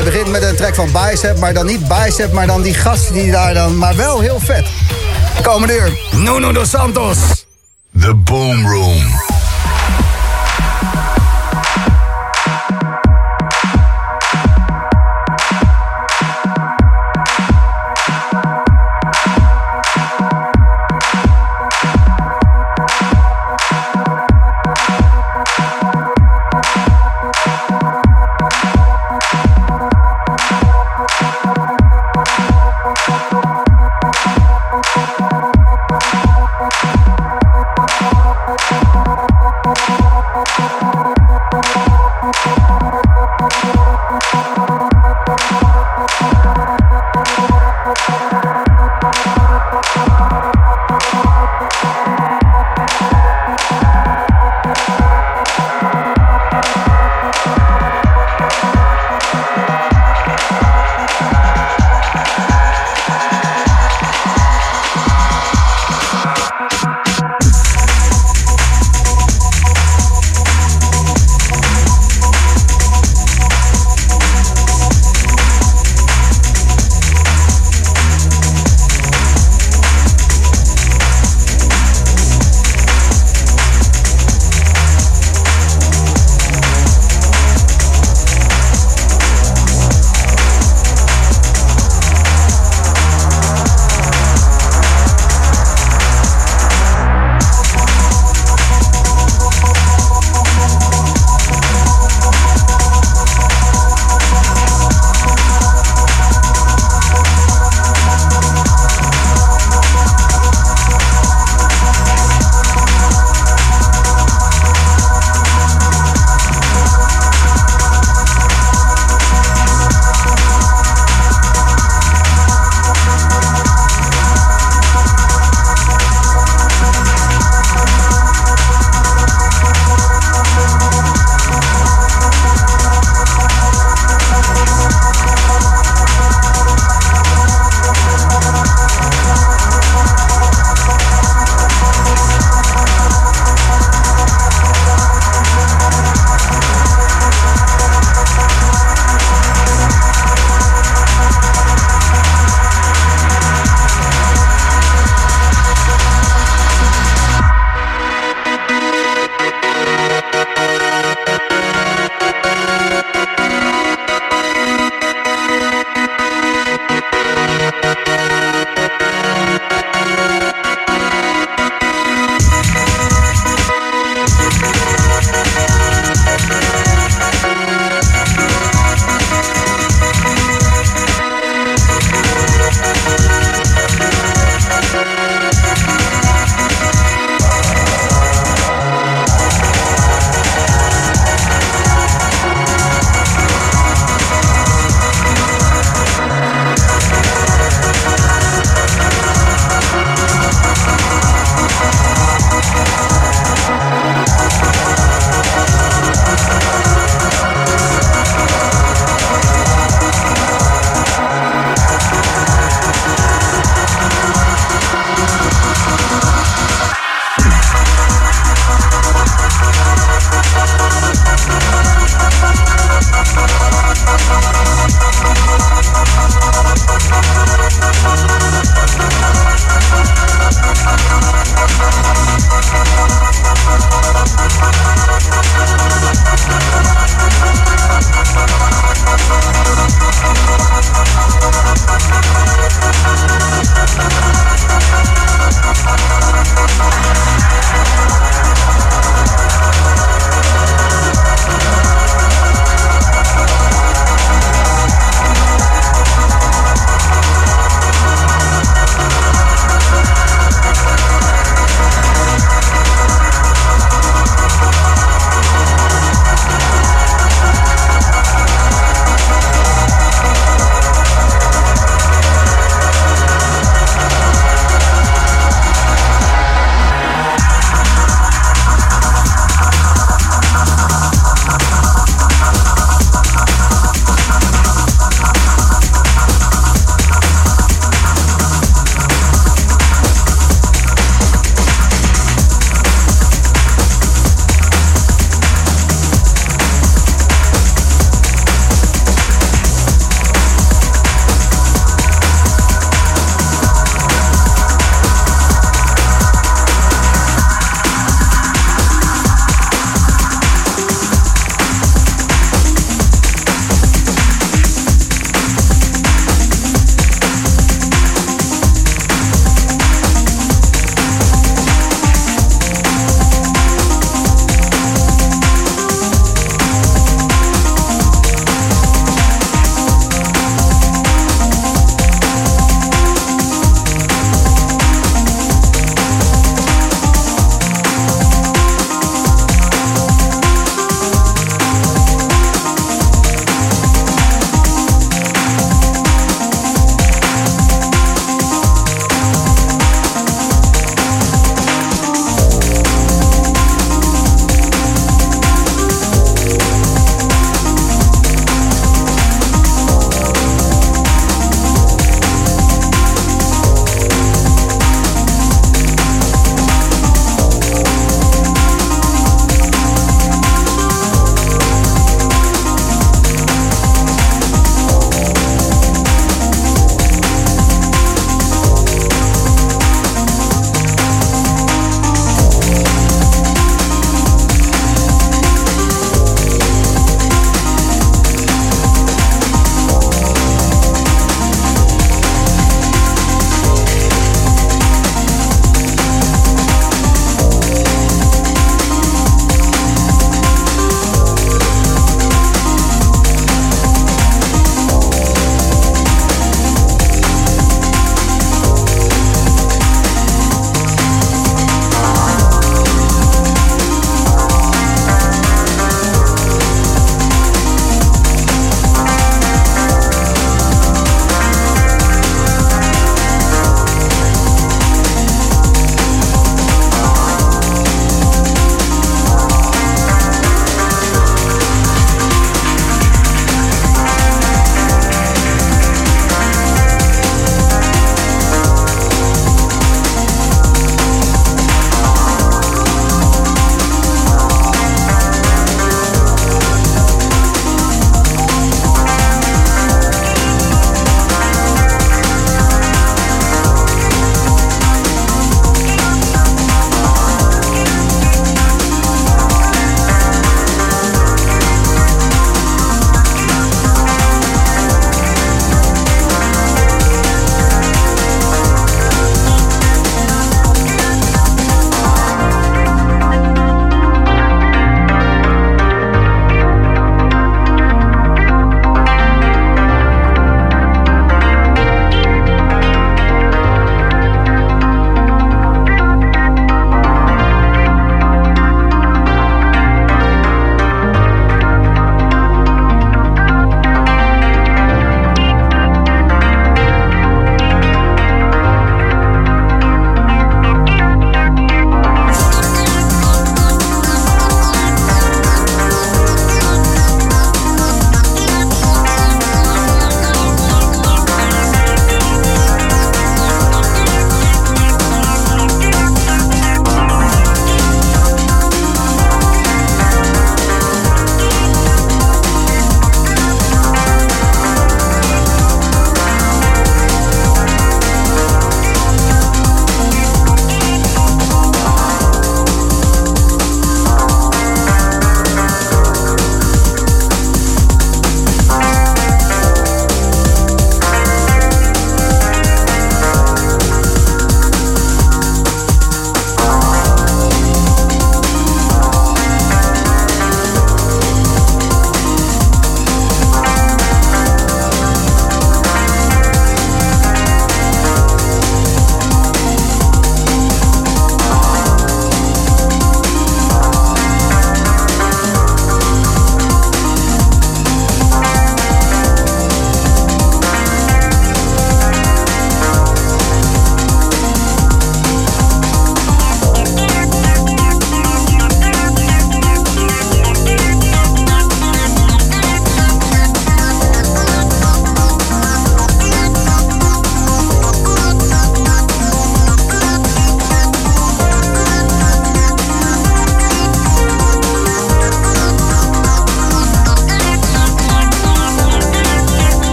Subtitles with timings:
[0.00, 3.14] Hij begint met een track van Bicep, maar dan niet Bicep, maar dan die gasten
[3.14, 3.78] die daar dan...
[3.78, 4.66] Maar wel heel vet.
[5.42, 7.18] Komende uur, Nuno dos Santos.
[8.00, 9.29] The Boom Room.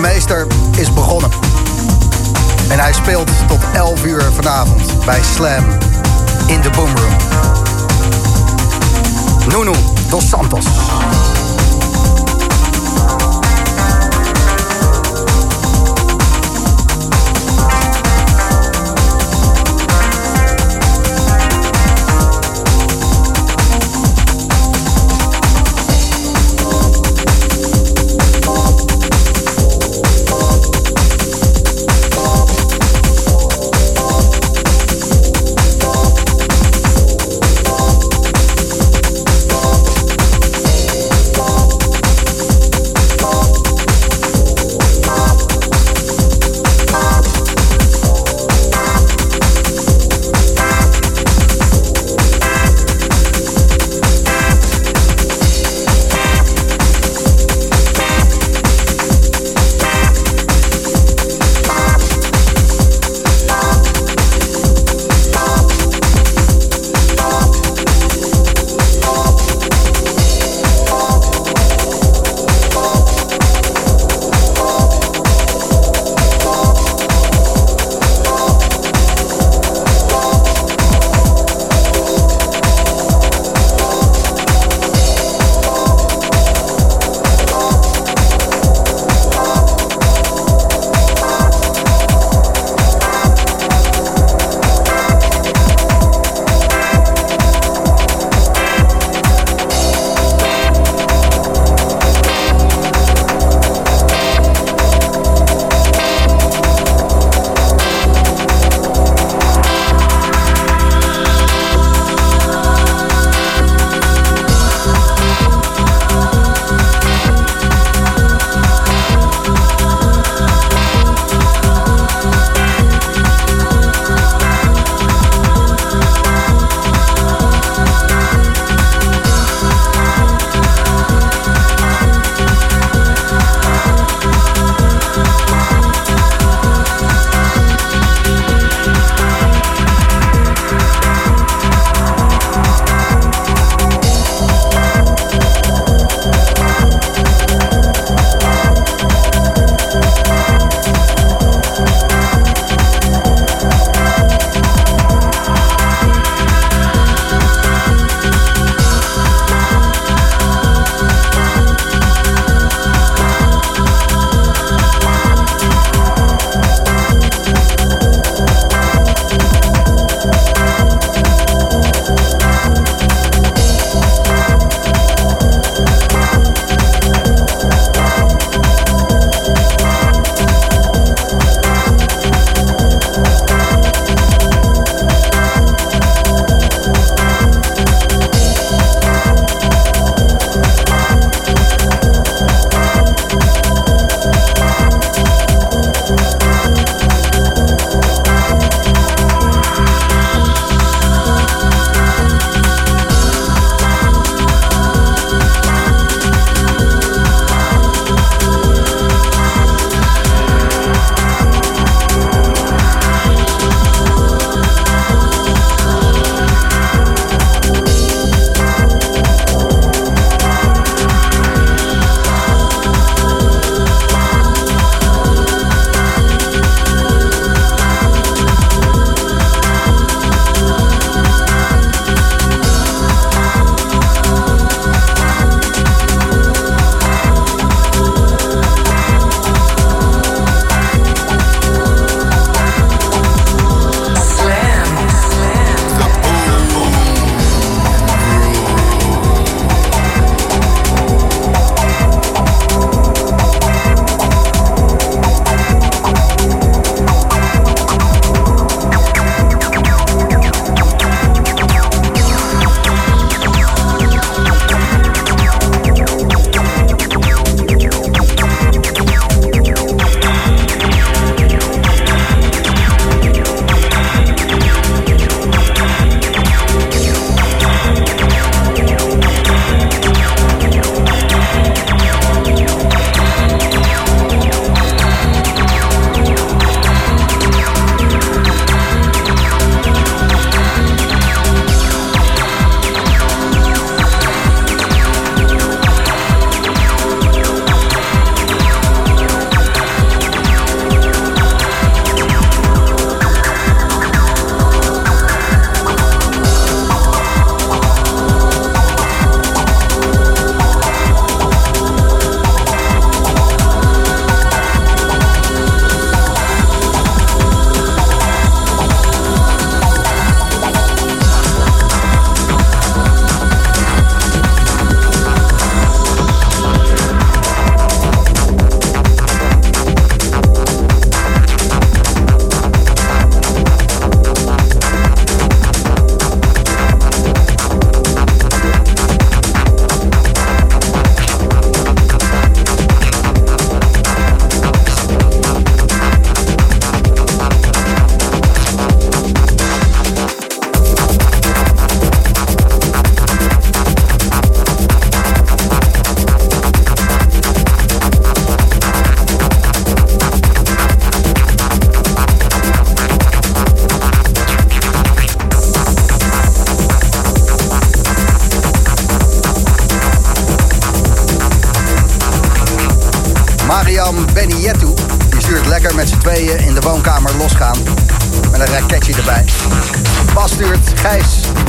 [0.00, 0.46] Meester
[0.78, 1.30] is begonnen.
[2.68, 5.64] En hij speelt tot 11 uur vanavond bij Slam
[6.46, 7.16] in de Boomroom.
[9.48, 9.74] Nuno
[10.08, 10.66] dos Santos.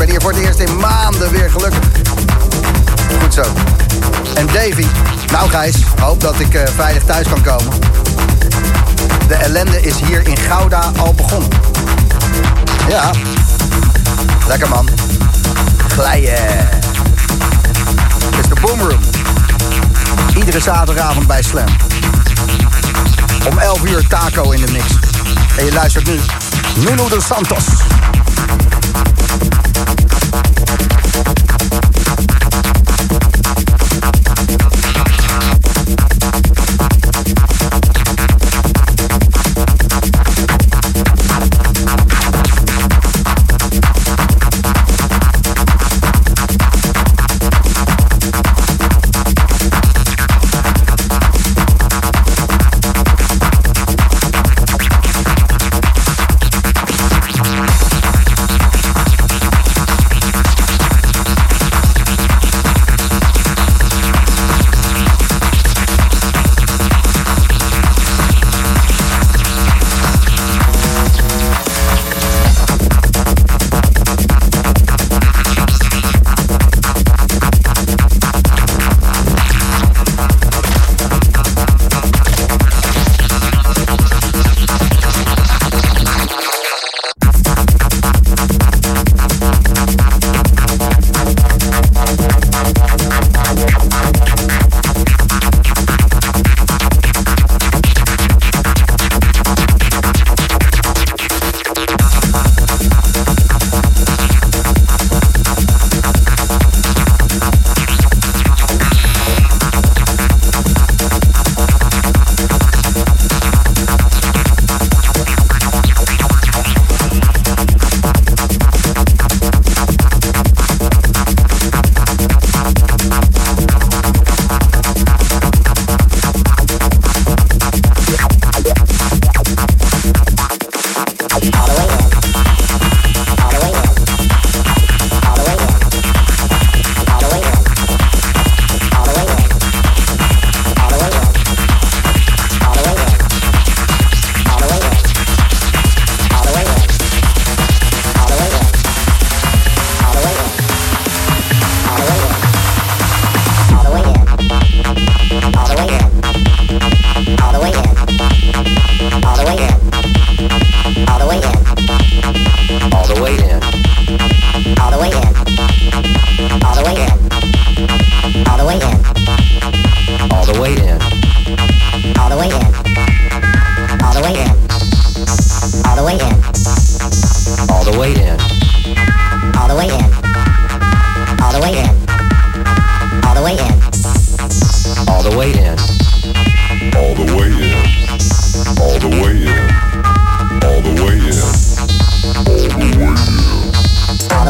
[0.02, 1.80] Ben hier voor het eerst in maanden weer gelukkig.
[3.22, 3.44] Goed zo.
[4.36, 4.86] En Davy,
[5.32, 7.74] nou Gijs, hoop dat ik uh, veilig thuis kan komen.
[9.28, 11.50] De ellende is hier in Gouda al begonnen.
[12.90, 13.12] Ja,
[14.48, 14.90] lekker man.
[15.88, 16.70] Glijden.
[18.26, 19.00] Het is de Boomroom.
[20.36, 21.70] Iedere zaterdagavond bij Slam.
[23.50, 24.86] Om 11 uur taco in de mix.
[25.58, 26.20] En je luistert nu
[26.76, 27.66] Nuno de Santos.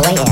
[0.08, 0.31] away.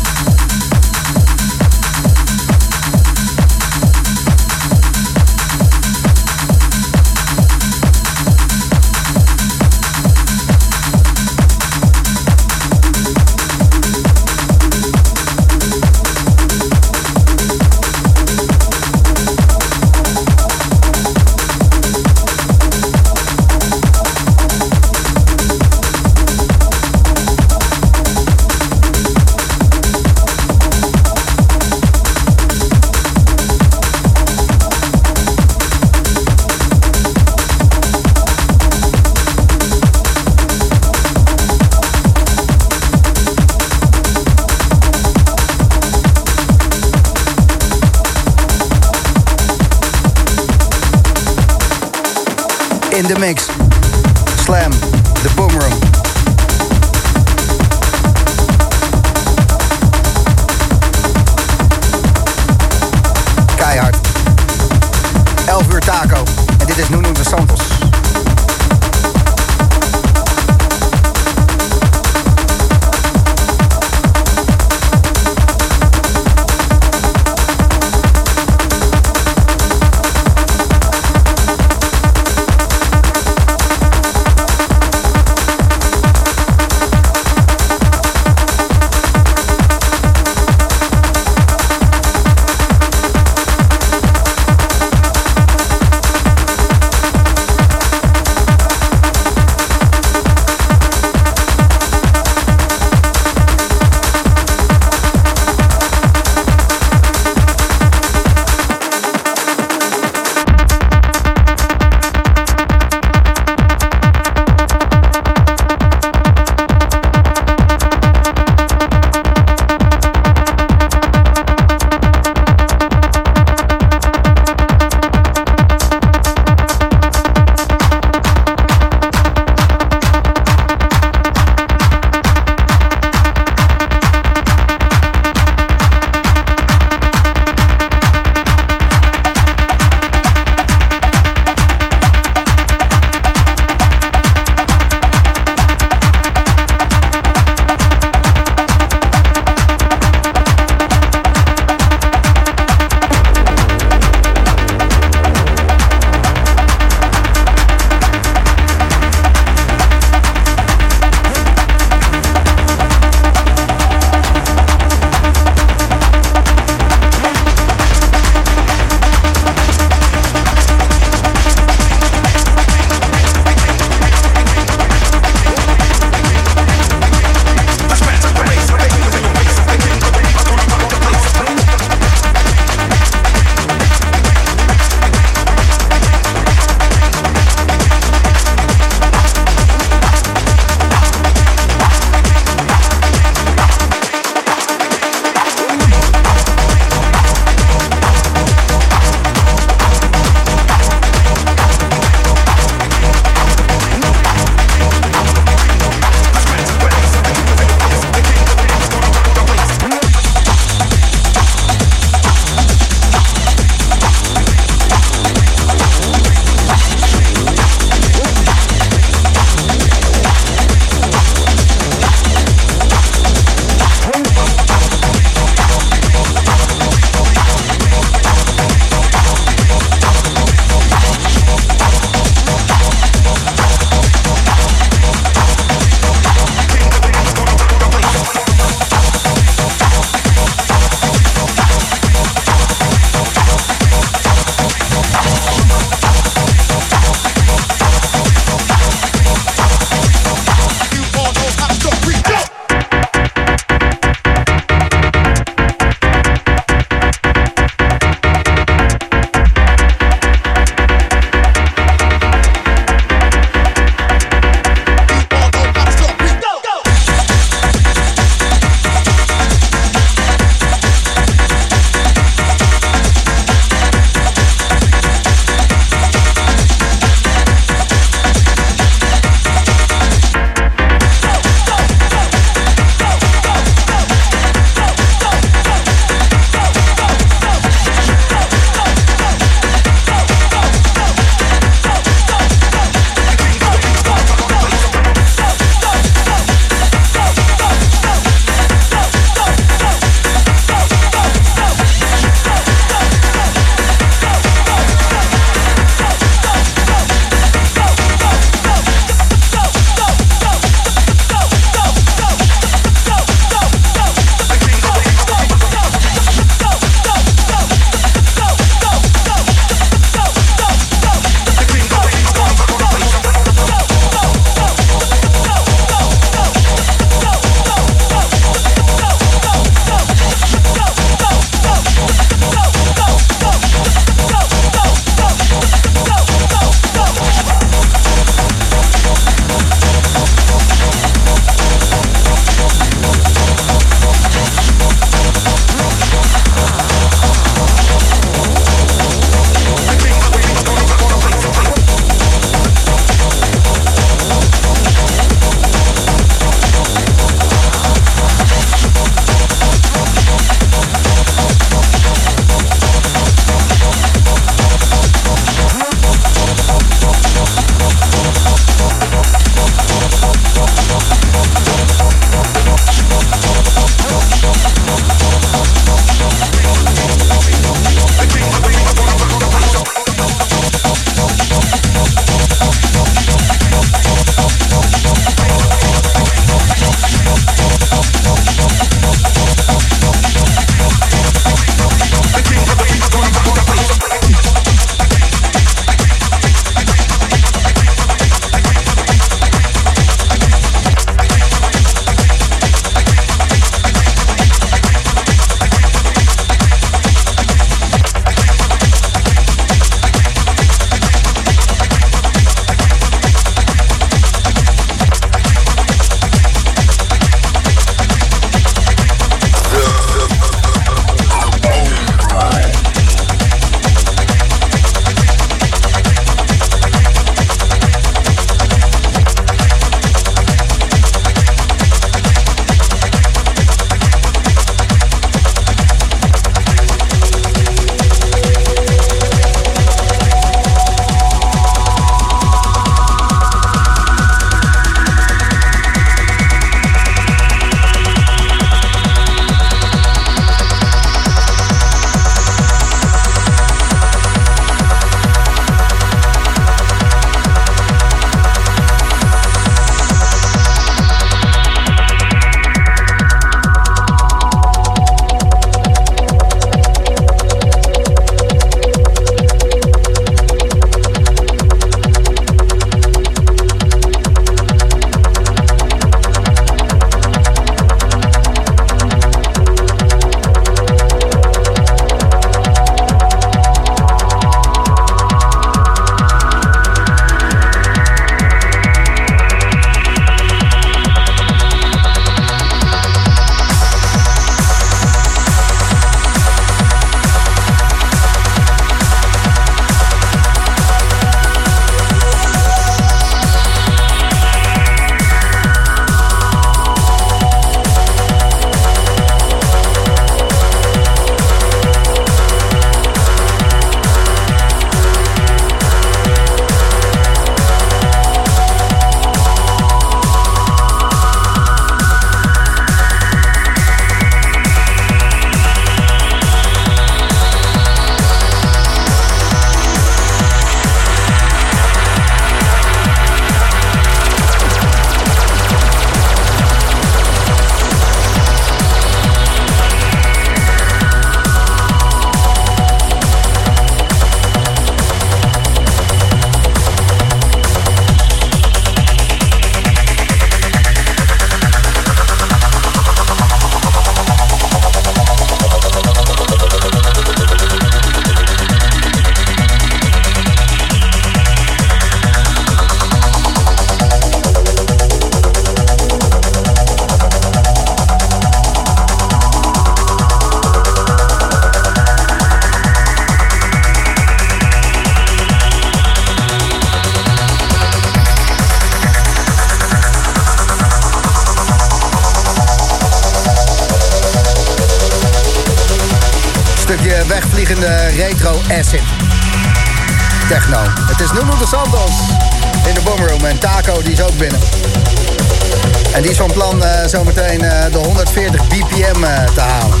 [597.12, 600.00] Zometeen uh, de 140 bpm uh, te halen.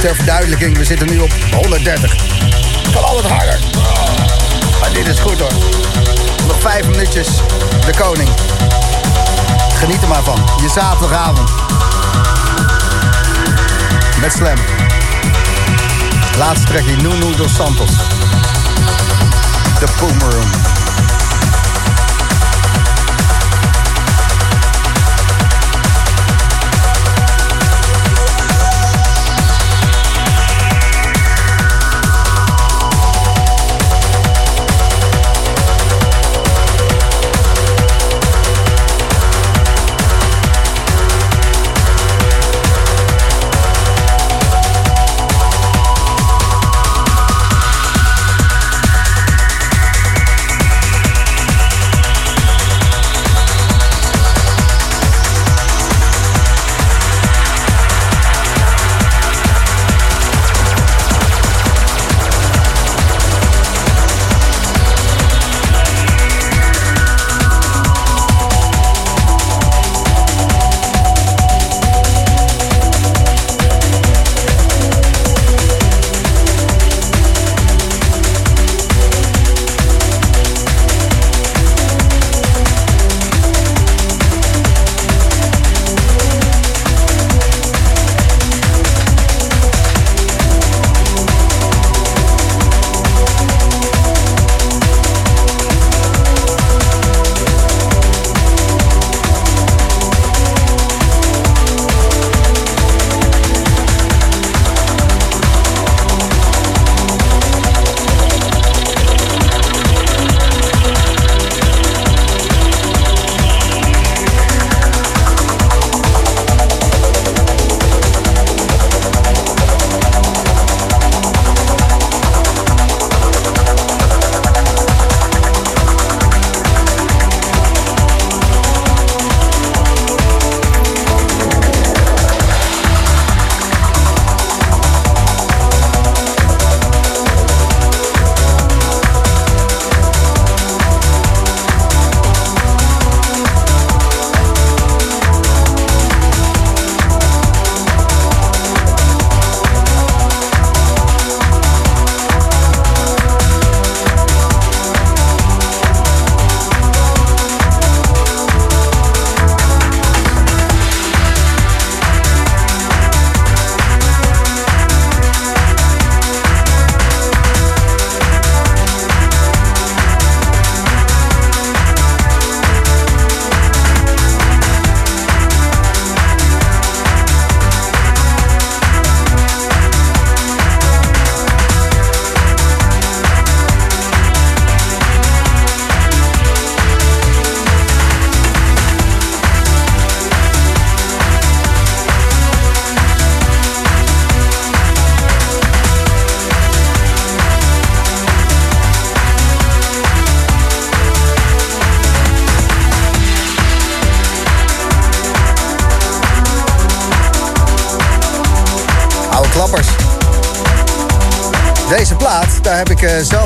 [0.00, 2.16] Ter verduidelijking, we zitten nu op 130.
[2.92, 3.58] Kan altijd harder.
[4.80, 5.52] Maar dit is goed hoor.
[6.46, 7.28] Nog vijf minuutjes.
[7.86, 8.28] De koning.
[9.74, 10.38] Geniet er maar van.
[10.62, 11.50] Je zaterdagavond.
[14.20, 14.58] Met Slam.
[16.38, 16.96] Laatste trekje.
[16.96, 17.90] Nuno dos Santos.
[19.78, 20.50] The Boomerang.
[20.52, 20.83] daar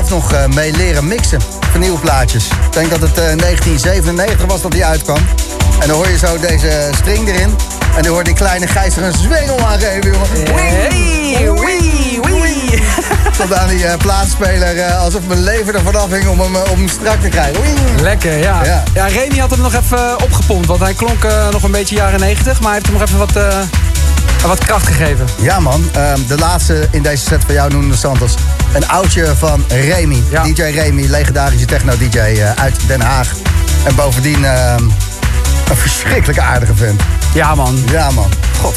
[0.09, 1.41] uh, nog uh, mee leren mixen.
[1.71, 2.45] Van nieuwe plaatjes.
[2.45, 5.17] Ik denk dat het uh, 1997 was dat die uitkwam.
[5.79, 7.55] En dan hoor je zo deze string erin.
[7.95, 10.27] En dan hoort die kleine Gijs er een zwengel aan geven, jongen.
[10.55, 12.83] Hey, wee, wee.
[13.37, 17.29] Tot aan die plaatspeler alsof mijn leven ervan afhing om hem, om hem strak te
[17.29, 17.61] krijgen.
[17.61, 18.01] Wee.
[18.01, 18.63] Lekker, ja.
[18.63, 18.83] ja.
[18.93, 19.05] ja.
[19.05, 22.59] Remy had hem nog even opgepompt, want hij klonk nog een beetje jaren 90.
[22.59, 23.67] Maar hij heeft hem nog even wat,
[24.47, 25.25] wat kracht gegeven.
[25.41, 28.33] Ja man, ehm, de laatste in deze set van jou, Nuno Santos.
[28.73, 30.23] Een oudje van Remy.
[30.43, 33.31] DJ Remy, legendarische techno-dj uh, uit Den Haag.
[33.83, 34.75] En bovendien uh,
[35.69, 37.01] een verschrikkelijke aardige vent.
[37.33, 37.83] Ja, man.
[37.91, 38.31] Ja, man.
[38.59, 38.75] God.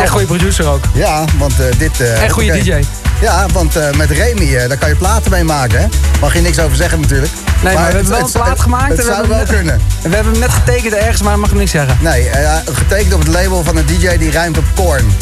[0.00, 0.84] En goede producer ook.
[0.94, 2.00] Ja, want uh, dit...
[2.00, 2.62] en goede okay.
[2.62, 3.03] DJ.
[3.20, 5.86] Ja, want uh, met Remy, uh, daar kan je platen mee maken, hè?
[6.20, 7.32] Mag je niks over zeggen natuurlijk.
[7.62, 8.88] Nee, maar, maar we hebben wel een plaat gemaakt.
[8.88, 9.80] Het, het zou wel kunnen.
[10.02, 11.98] We hebben hem net getekend ergens, maar mag ik niks zeggen.
[12.00, 15.04] Nee, uh, getekend op het label van een DJ die ruimt op Korn.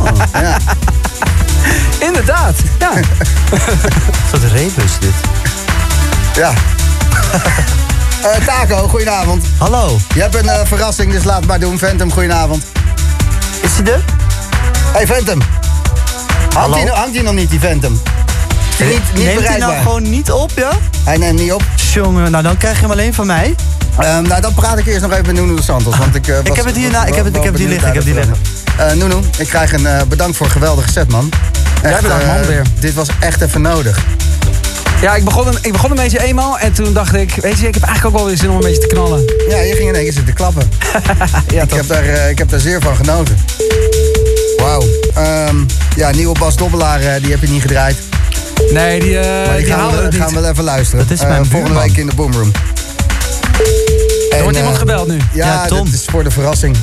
[0.00, 0.12] oh.
[0.32, 0.56] ja.
[1.98, 2.90] Inderdaad, ja.
[4.30, 5.14] Wat rebus dit.
[6.34, 6.52] Ja.
[8.24, 9.44] uh, Taco, goedenavond.
[9.58, 9.98] Hallo.
[10.14, 11.78] Je hebt een uh, verrassing, dus laat het maar doen.
[11.78, 12.64] Phantom, goedenavond.
[13.62, 14.04] Is hij er?
[14.92, 15.61] Hey Phantom.
[16.54, 18.00] Hangt hij, hangt hij nog niet, die Phantom?
[18.78, 19.58] Is niet, niet Neemt hij bereikbaar?
[19.68, 20.70] nou gewoon niet op, ja?
[21.04, 21.62] Hij neemt niet op.
[21.92, 23.54] Jongen, nou dan krijg je hem alleen van mij.
[23.98, 25.96] Ehm, nou, dan praat ik eerst nog even met Nuno de Santos.
[25.96, 27.94] Want ik, eh, was- heb het hier ik heb het- ik heb die liggen, ik
[27.94, 28.24] heb die dat,
[28.76, 31.30] eh, Nuno, ik krijg een eh, bedankt voor een geweldige set, man.
[31.82, 32.62] Echt, bedankt, man, weer.
[32.78, 33.98] Dit was echt even nodig.
[35.00, 37.66] Ja, ik begon, een, ik begon een beetje eenmaal en toen dacht ik, weet je,
[37.66, 39.22] ik heb eigenlijk ook wel weer zin om een beetje te knallen.
[39.48, 40.70] Ja, je ging in één keer zitten klappen.
[41.54, 43.36] Ja, ik, heb daar, eh, ik heb daar zeer van genoten.
[44.62, 44.82] Wauw.
[45.14, 45.56] Ehm,
[45.96, 47.96] ja, nieuwe Bas Dobbelaar, eh, die heb je niet gedraaid.
[48.72, 50.20] Nee, die, eh Maar die, die gaan, we, het niet.
[50.22, 51.04] gaan we wel even luisteren.
[51.08, 51.82] Dat is Eh, mijn Volgende buurman.
[51.88, 52.52] week in de Boomroom.
[54.36, 55.16] Er wordt iemand gebeld nu.
[55.16, 55.84] Ja, Ja, Tom.
[55.84, 56.76] dat is voor de verrassing.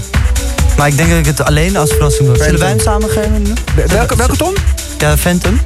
[0.77, 2.43] Maar ik denk dat ik het alleen als verrassing doe.
[2.43, 3.53] Zullen wij hem samen geven?
[3.87, 4.53] Welke, welke Tom?
[4.97, 5.61] Ja, Phantom.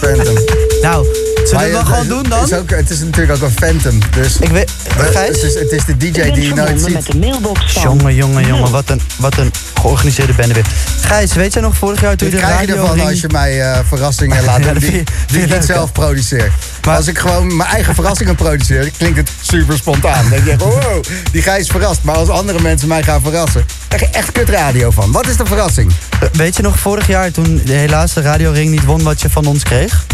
[0.00, 0.34] Phantom.
[0.82, 1.06] Nou,
[1.48, 2.40] zullen we hem gewoon doen dan?
[2.40, 4.00] Het is, ook, het is natuurlijk ook een Phantom.
[4.10, 4.70] Dus Ik weet...
[4.96, 5.28] Gijs?
[5.28, 6.92] het, is, het is de DJ die je nooit ziet.
[6.92, 7.82] met de mailbox van...
[7.82, 10.66] Jongen, jongen, jongen, wat een, wat een georganiseerde bende weer.
[11.00, 13.28] Gijs, weet jij nog vorig jaar toen je de krijg je radio ervan als je
[13.28, 16.52] mij eh, verrassingen laat doen dat die, die ik niet zelf produceer.
[16.86, 20.30] Maar als ik gewoon mijn eigen verrassingen produceer, klinkt het super spontaan.
[20.30, 22.02] Dan denk je wow, die Gijs verrast.
[22.02, 25.12] Maar als andere mensen mij gaan verrassen, krijg je echt kut radio van.
[25.12, 25.92] Wat is de verrassing?
[26.32, 29.46] Weet je nog vorig jaar toen de helaas de radioring niet won wat je van
[29.46, 30.04] ons kreeg?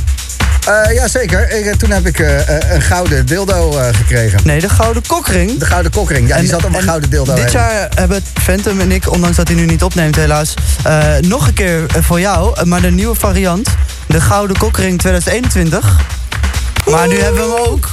[0.66, 1.50] Eh ja, zeker.
[1.50, 4.40] Ik, eh, toen heb ik eh, eh, een gouden dildo eh, gekregen.
[4.44, 5.58] Nee, de Gouden Kokring.
[5.58, 6.28] De gouden kokring.
[6.28, 7.52] Ja, die zat op een en gouden dildo Dit heen.
[7.52, 10.54] jaar hebben Phantom en ik, ondanks dat hij nu niet opneemt helaas,
[10.84, 13.68] eh, nog een keer eh, voor jou, eh, maar de nieuwe variant.
[14.06, 15.96] De Gouden Kokring 2021.
[16.90, 17.88] Maar nu hebben we hem ook,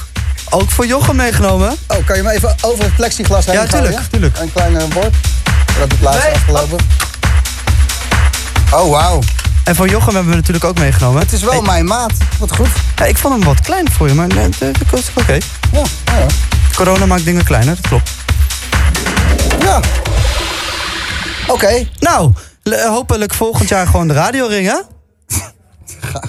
[0.49, 1.75] ook voor Jochem meegenomen.
[1.87, 4.37] Oh, kan je me even over het plexiglas heen Ja, tuurlijk, tuurlijk.
[4.39, 5.13] Een klein eh, bord.
[5.79, 6.77] Dat het laatste Nee, afgelopen.
[8.71, 9.19] Oh, wauw.
[9.69, 11.21] En voor Jochem hebben we natuurlijk ook meegenomen.
[11.21, 12.11] Het is wel Hey, mijn maat.
[12.39, 12.67] Wat goed.
[12.95, 15.37] ja, ik vond hem wat klein voor je, maar nee, dat is oké.
[15.71, 16.25] Ja, ja.
[16.75, 18.11] Corona maakt dingen kleiner, dat klopt.
[19.59, 19.79] ja.
[21.47, 21.87] Oké.
[21.99, 22.33] Nou,
[22.89, 24.77] hopelijk volgend jaar gewoon de radioring, hè?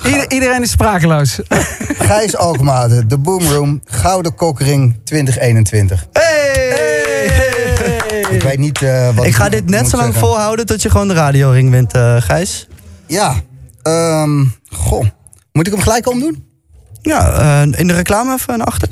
[0.10, 1.38] Ieder- iedereen is sprakeloos.
[2.08, 6.06] Gijs Alkmaade, de Boomroom, Gouden Kokring 2021.
[8.30, 10.28] Ik weet niet eh, wat Ik ga dit net zo lang zeggen.
[10.28, 12.68] volhouden tot je gewoon de radioring wint, eh, Gijs.
[13.10, 13.34] Ja.
[13.82, 15.04] ehm, goh.
[15.52, 16.48] Moet ik hem gelijk omdoen?
[17.02, 18.88] Ja, eh, in de reclame even naar achter.